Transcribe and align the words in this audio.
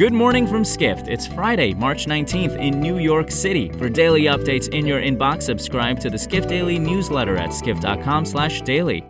Good 0.00 0.14
morning 0.14 0.46
from 0.46 0.64
Skift. 0.64 1.08
It's 1.08 1.26
Friday, 1.26 1.74
March 1.74 2.06
19th 2.06 2.58
in 2.58 2.80
New 2.80 2.96
York 2.96 3.30
City. 3.30 3.68
For 3.72 3.90
daily 3.90 4.22
updates 4.22 4.72
in 4.72 4.86
your 4.86 4.98
inbox, 4.98 5.42
subscribe 5.42 6.00
to 6.00 6.08
the 6.08 6.16
Skift 6.16 6.48
Daily 6.48 6.78
newsletter 6.78 7.36
at 7.36 7.52
skift.com/daily. 7.52 9.04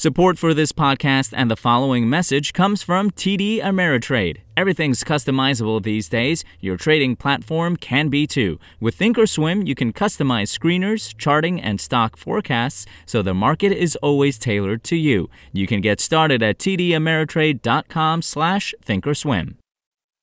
Support 0.00 0.38
for 0.38 0.54
this 0.54 0.72
podcast 0.72 1.34
and 1.36 1.50
the 1.50 1.56
following 1.56 2.08
message 2.08 2.54
comes 2.54 2.82
from 2.82 3.10
TD 3.10 3.60
Ameritrade. 3.60 4.38
Everything's 4.56 5.04
customizable 5.04 5.82
these 5.82 6.08
days. 6.08 6.42
Your 6.58 6.78
trading 6.78 7.16
platform 7.16 7.76
can 7.76 8.08
be 8.08 8.26
too. 8.26 8.58
With 8.80 8.96
Thinkorswim, 8.96 9.66
you 9.66 9.74
can 9.74 9.92
customize 9.92 10.58
screeners, 10.58 11.14
charting, 11.18 11.60
and 11.60 11.78
stock 11.78 12.16
forecasts 12.16 12.86
so 13.04 13.20
the 13.20 13.34
market 13.34 13.72
is 13.72 13.94
always 13.96 14.38
tailored 14.38 14.82
to 14.84 14.96
you. 14.96 15.28
You 15.52 15.66
can 15.66 15.82
get 15.82 16.00
started 16.00 16.42
at 16.42 16.56
tdameritrade.com/thinkorswim. 16.56 19.54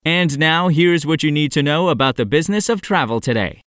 And 0.04 0.40
now 0.40 0.68
here's 0.70 1.06
what 1.06 1.22
you 1.22 1.32
need 1.32 1.52
to 1.52 1.62
know 1.62 1.90
about 1.90 2.16
the 2.16 2.26
business 2.26 2.68
of 2.68 2.82
travel 2.82 3.20
today. 3.20 3.62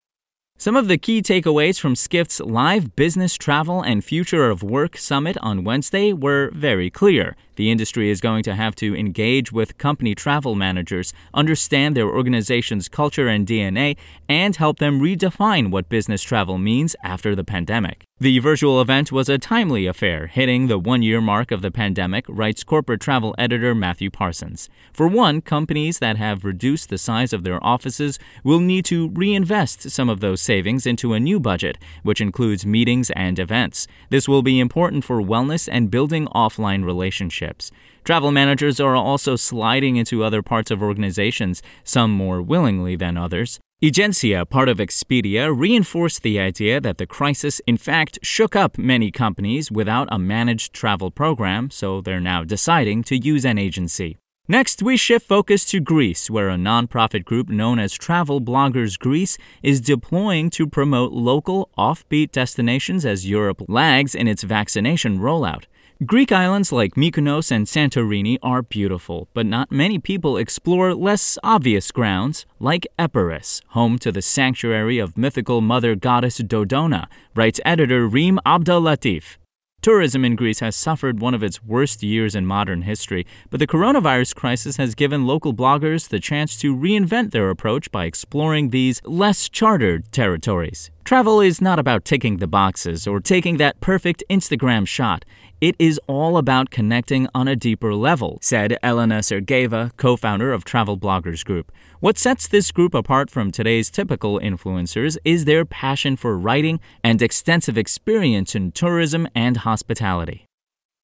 Some 0.60 0.76
of 0.76 0.88
the 0.88 0.98
key 0.98 1.22
takeaways 1.22 1.80
from 1.80 1.96
Skift's 1.96 2.38
live 2.38 2.94
business 2.94 3.36
travel 3.36 3.80
and 3.80 4.04
future 4.04 4.50
of 4.50 4.62
work 4.62 4.98
summit 4.98 5.38
on 5.40 5.64
Wednesday 5.64 6.12
were 6.12 6.50
very 6.52 6.90
clear. 6.90 7.34
The 7.56 7.70
industry 7.70 8.10
is 8.10 8.20
going 8.20 8.42
to 8.42 8.54
have 8.54 8.74
to 8.74 8.94
engage 8.94 9.52
with 9.52 9.78
company 9.78 10.14
travel 10.14 10.54
managers, 10.54 11.14
understand 11.32 11.96
their 11.96 12.10
organization's 12.10 12.90
culture 12.90 13.26
and 13.26 13.46
DNA, 13.46 13.96
and 14.28 14.54
help 14.54 14.80
them 14.80 15.00
redefine 15.00 15.70
what 15.70 15.88
business 15.88 16.22
travel 16.22 16.58
means 16.58 16.94
after 17.02 17.34
the 17.34 17.42
pandemic. 17.42 18.09
The 18.22 18.38
virtual 18.38 18.82
event 18.82 19.10
was 19.10 19.30
a 19.30 19.38
timely 19.38 19.86
affair, 19.86 20.26
hitting 20.26 20.66
the 20.66 20.78
one 20.78 21.00
year 21.00 21.22
mark 21.22 21.50
of 21.50 21.62
the 21.62 21.70
pandemic, 21.70 22.26
writes 22.28 22.62
corporate 22.62 23.00
travel 23.00 23.34
editor 23.38 23.74
Matthew 23.74 24.10
Parsons. 24.10 24.68
For 24.92 25.08
one, 25.08 25.40
companies 25.40 26.00
that 26.00 26.18
have 26.18 26.44
reduced 26.44 26.90
the 26.90 26.98
size 26.98 27.32
of 27.32 27.44
their 27.44 27.64
offices 27.64 28.18
will 28.44 28.60
need 28.60 28.84
to 28.84 29.08
reinvest 29.08 29.90
some 29.90 30.10
of 30.10 30.20
those 30.20 30.42
savings 30.42 30.86
into 30.86 31.14
a 31.14 31.20
new 31.20 31.40
budget, 31.40 31.78
which 32.02 32.20
includes 32.20 32.66
meetings 32.66 33.10
and 33.12 33.38
events. 33.38 33.86
This 34.10 34.28
will 34.28 34.42
be 34.42 34.60
important 34.60 35.02
for 35.02 35.22
wellness 35.22 35.66
and 35.70 35.90
building 35.90 36.26
offline 36.26 36.84
relationships 36.84 37.00
relationships. 37.00 37.70
Travel 38.04 38.30
managers 38.30 38.80
are 38.80 38.96
also 38.96 39.36
sliding 39.36 39.96
into 39.96 40.24
other 40.24 40.42
parts 40.42 40.70
of 40.70 40.82
organizations, 40.82 41.62
some 41.84 42.10
more 42.10 42.42
willingly 42.42 42.96
than 42.96 43.16
others. 43.16 43.60
Egencia, 43.82 44.46
part 44.46 44.68
of 44.68 44.76
Expedia, 44.76 45.50
reinforced 45.56 46.22
the 46.22 46.38
idea 46.38 46.82
that 46.82 46.98
the 46.98 47.06
crisis 47.06 47.62
in 47.66 47.78
fact 47.78 48.18
shook 48.22 48.54
up 48.54 48.76
many 48.76 49.10
companies 49.10 49.72
without 49.72 50.06
a 50.12 50.18
managed 50.18 50.74
travel 50.74 51.10
program, 51.10 51.70
so 51.70 52.02
they're 52.02 52.20
now 52.20 52.44
deciding 52.44 53.02
to 53.02 53.16
use 53.16 53.42
an 53.42 53.56
agency. 53.56 54.18
Next, 54.46 54.82
we 54.82 54.98
shift 54.98 55.26
focus 55.26 55.64
to 55.70 55.80
Greece, 55.80 56.28
where 56.28 56.50
a 56.50 56.56
nonprofit 56.56 57.24
group 57.24 57.48
known 57.48 57.78
as 57.78 57.94
Travel 57.94 58.42
Bloggers 58.42 58.98
Greece 58.98 59.38
is 59.62 59.80
deploying 59.80 60.50
to 60.50 60.66
promote 60.66 61.12
local, 61.12 61.70
offbeat 61.78 62.32
destinations 62.32 63.06
as 63.06 63.30
Europe 63.30 63.62
lags 63.66 64.14
in 64.14 64.28
its 64.28 64.42
vaccination 64.42 65.20
rollout. 65.20 65.64
Greek 66.06 66.32
islands 66.32 66.72
like 66.72 66.94
Mykonos 66.94 67.50
and 67.50 67.66
Santorini 67.66 68.38
are 68.42 68.62
beautiful, 68.62 69.28
but 69.34 69.44
not 69.44 69.70
many 69.70 69.98
people 69.98 70.38
explore 70.38 70.94
less 70.94 71.36
obvious 71.44 71.90
grounds, 71.90 72.46
like 72.58 72.86
Epirus, 72.98 73.60
home 73.68 73.98
to 73.98 74.10
the 74.10 74.22
sanctuary 74.22 74.98
of 74.98 75.18
mythical 75.18 75.60
mother 75.60 75.94
goddess 75.94 76.38
Dodona, 76.38 77.06
writes 77.34 77.60
editor 77.66 78.08
Reem 78.08 78.40
Abdellatif. 78.46 79.36
Tourism 79.82 80.24
in 80.24 80.36
Greece 80.36 80.60
has 80.60 80.74
suffered 80.74 81.20
one 81.20 81.34
of 81.34 81.42
its 81.42 81.62
worst 81.62 82.02
years 82.02 82.34
in 82.34 82.46
modern 82.46 82.82
history, 82.82 83.26
but 83.50 83.60
the 83.60 83.66
coronavirus 83.66 84.34
crisis 84.34 84.78
has 84.78 84.94
given 84.94 85.26
local 85.26 85.52
bloggers 85.52 86.08
the 86.08 86.18
chance 86.18 86.56
to 86.56 86.74
reinvent 86.74 87.32
their 87.32 87.50
approach 87.50 87.92
by 87.92 88.06
exploring 88.06 88.70
these 88.70 89.02
less 89.04 89.50
chartered 89.50 90.10
territories. 90.12 90.90
Travel 91.04 91.40
is 91.40 91.60
not 91.60 91.78
about 91.78 92.04
ticking 92.04 92.36
the 92.36 92.46
boxes 92.46 93.06
or 93.06 93.20
taking 93.20 93.56
that 93.56 93.80
perfect 93.80 94.22
Instagram 94.30 94.86
shot. 94.86 95.24
It 95.60 95.74
is 95.78 96.00
all 96.06 96.36
about 96.36 96.70
connecting 96.70 97.26
on 97.34 97.48
a 97.48 97.56
deeper 97.56 97.94
level, 97.94 98.38
said 98.40 98.76
Elena 98.82 99.18
Sergeyeva, 99.18 99.96
co 99.96 100.16
founder 100.16 100.52
of 100.52 100.64
Travel 100.64 100.96
Bloggers 100.96 101.44
Group. 101.44 101.72
What 101.98 102.16
sets 102.16 102.46
this 102.46 102.70
group 102.70 102.94
apart 102.94 103.30
from 103.30 103.50
today's 103.50 103.90
typical 103.90 104.38
influencers 104.38 105.18
is 105.24 105.46
their 105.46 105.64
passion 105.64 106.16
for 106.16 106.38
writing 106.38 106.80
and 107.02 107.20
extensive 107.20 107.76
experience 107.76 108.54
in 108.54 108.70
tourism 108.72 109.26
and 109.34 109.58
hospitality. 109.58 110.46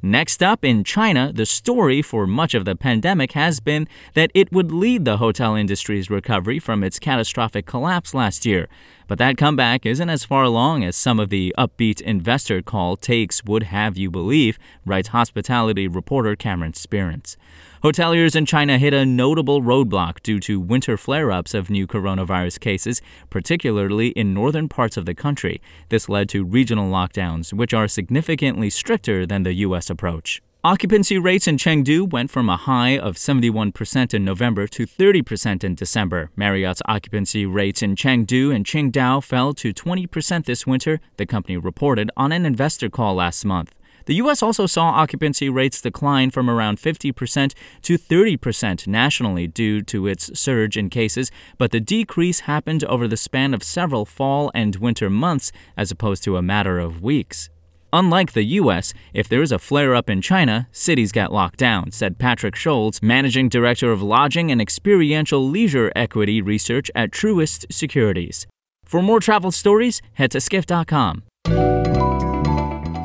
Next 0.03 0.43
up, 0.43 0.63
in 0.63 0.85
China, 0.85 1.33
the 1.35 1.47
story 1.47 2.03
for 2.03 2.27
much 2.27 2.53
of 2.53 2.67
the 2.67 2.77
pandemic 2.77 3.33
has 3.33 3.61
been 3.61 3.89
that 4.13 4.31
it 4.35 4.53
would 4.53 4.71
lead 4.71 5.07
the 5.07 5.17
hotel 5.17 5.55
industry's 5.55 6.11
recovery 6.11 6.59
from 6.59 6.85
its 6.85 6.99
catastrophic 6.99 7.65
collapse 7.65 8.13
last 8.13 8.45
year. 8.45 8.69
But 9.09 9.19
that 9.19 9.37
comeback 9.37 9.87
isn't 9.87 10.11
as 10.11 10.25
far 10.25 10.43
along 10.43 10.83
as 10.83 10.97
some 10.97 11.21
of 11.21 11.29
the 11.29 11.55
upbeat 11.57 12.01
investor 12.01 12.61
call 12.61 12.97
takes 12.97 13.45
would 13.45 13.65
have 13.65 13.97
you 13.97 14.11
believe, 14.11 14.59
writes 14.85 15.09
hospitality 15.09 15.87
reporter 15.87 16.35
Cameron 16.35 16.73
Sperance. 16.73 17.37
Hoteliers 17.85 18.35
in 18.35 18.47
China 18.47 18.79
hit 18.79 18.93
a 18.93 19.07
notable 19.07 19.63
roadblock 19.63 20.21
due 20.23 20.41
to 20.41 20.59
winter 20.59 20.97
flare 20.97 21.31
ups 21.31 21.55
of 21.55 21.71
new 21.71 21.87
coronavirus 21.87 22.59
cases, 22.59 23.01
particularly 23.31 24.09
in 24.09 24.35
northern 24.35 24.69
parts 24.69 24.97
of 24.97 25.07
the 25.07 25.15
country. 25.15 25.61
This 25.89 26.09
led 26.09 26.29
to 26.31 26.45
regional 26.45 26.91
lockdowns, 26.91 27.53
which 27.53 27.73
are 27.73 27.87
significantly 27.87 28.71
stricter 28.71 29.25
than 29.25 29.45
the 29.45 29.55
U.S. 29.55 29.89
approach. 29.89 30.43
Occupancy 30.67 31.17
rates 31.17 31.47
in 31.47 31.59
Chengdu 31.59 32.11
went 32.11 32.29
from 32.29 32.49
a 32.49 32.57
high 32.57 32.99
of 32.99 33.15
71% 33.15 34.13
in 34.13 34.25
November 34.25 34.67
to 34.67 34.85
30% 34.85 35.63
in 35.63 35.77
December. 35.77 36.31
Marriott's 36.35 36.83
occupancy 36.87 37.47
rates 37.47 37.83
in 37.83 37.95
Chengdu 37.95 38.53
and 38.53 38.67
Qingdao 38.67 39.23
fell 39.23 39.55
to 39.55 39.73
20% 39.73 40.45
this 40.45 40.67
winter, 40.67 40.99
the 41.19 41.25
company 41.25 41.57
reported 41.57 42.11
on 42.17 42.33
an 42.33 42.45
investor 42.45 42.91
call 42.91 43.15
last 43.15 43.45
month. 43.45 43.77
The 44.07 44.17
U.S. 44.17 44.43
also 44.43 44.67
saw 44.67 44.87
occupancy 44.87 45.49
rates 45.49 45.81
decline 45.81 46.33
from 46.33 46.51
around 46.51 46.79
50% 46.79 47.55
to 47.83 47.97
30% 47.97 48.89
nationally 48.89 49.47
due 49.47 49.83
to 49.83 50.09
its 50.09 50.37
surge 50.37 50.77
in 50.77 50.91
cases, 50.91 51.31
but 51.59 51.71
the 51.71 51.79
decrease 51.79 52.41
happened 52.41 52.83
over 52.87 53.07
the 53.07 53.17
span 53.17 53.55
of 53.55 53.63
several 53.63 54.05
fall 54.05 54.51
and 54.53 54.75
winter 54.75 55.09
months 55.09 55.53
as 55.77 55.93
opposed 55.93 56.25
to 56.25 56.37
a 56.37 56.43
matter 56.43 56.81
of 56.81 57.03
weeks. 57.03 57.51
Unlike 57.97 58.35
the 58.35 58.45
US, 58.61 58.93
if 59.15 59.27
there 59.27 59.41
is 59.41 59.51
a 59.51 59.59
flare 59.59 59.95
up 59.95 60.11
in 60.11 60.21
China, 60.21 60.69
cities 60.71 61.13
get 61.13 61.33
locked 61.33 61.59
down, 61.59 61.93
said 61.93 62.19
Patrick 62.19 62.55
Scholz, 62.55 63.03
managing 63.03 63.49
director 63.49 63.91
of 63.91 64.03
lodging 64.03 64.51
and 64.51 64.61
experiential 64.61 65.49
leisure 65.49 65.91
equity 65.97 66.43
research 66.43 66.91
at 66.95 67.11
Truist 67.11 67.65
Securities. 67.73 68.47
For 68.85 69.01
more 69.01 69.19
travel 69.19 69.51
stories, 69.51 70.03
head 70.13 70.31
to 70.33 70.43
skift.com. 70.43 71.23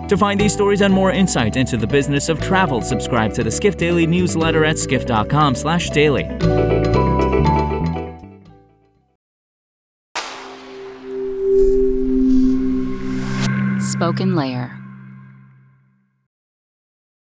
To 0.09 0.17
find 0.17 0.37
these 0.37 0.51
stories 0.51 0.81
and 0.81 0.93
more 0.93 1.11
insight 1.11 1.55
into 1.55 1.77
the 1.77 1.87
business 1.87 2.27
of 2.27 2.41
travel, 2.41 2.81
subscribe 2.81 3.33
to 3.35 3.45
the 3.45 3.51
Skift 3.51 3.79
Daily 3.79 4.05
newsletter 4.05 4.65
at 4.65 4.77
skift.com/daily. 4.77 6.25
Spoken 13.79 14.35
Layer 14.35 14.80